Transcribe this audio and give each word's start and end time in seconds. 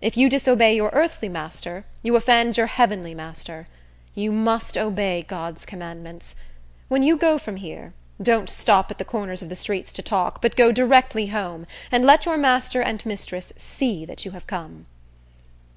If 0.00 0.16
you 0.16 0.28
disobey 0.28 0.76
your 0.76 0.90
earthly 0.92 1.28
master, 1.28 1.84
you 2.00 2.14
offend 2.14 2.56
your 2.56 2.68
heavenly 2.68 3.12
Master. 3.12 3.66
You 4.14 4.30
must 4.30 4.78
obey 4.78 5.24
God's 5.26 5.64
commandments. 5.66 6.36
When 6.86 7.02
you 7.02 7.16
go 7.16 7.38
from 7.38 7.56
here, 7.56 7.92
don't 8.22 8.48
stop 8.48 8.92
at 8.92 8.98
the 8.98 9.04
corners 9.04 9.42
of 9.42 9.48
the 9.48 9.56
streets 9.56 9.92
to 9.94 10.00
talk, 10.00 10.40
but 10.40 10.54
go 10.54 10.70
directly 10.70 11.26
home, 11.26 11.66
and 11.90 12.06
let 12.06 12.24
your 12.24 12.36
master 12.36 12.82
and 12.82 13.04
mistress 13.04 13.52
see 13.56 14.04
that 14.04 14.24
you 14.24 14.30
have 14.30 14.46
come." 14.46 14.86